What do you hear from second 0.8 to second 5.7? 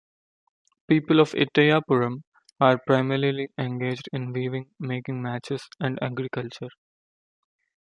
People of Ettayapuram are primarily engaged in weaving, making matches